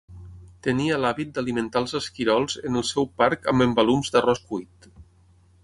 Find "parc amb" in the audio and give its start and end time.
3.23-3.67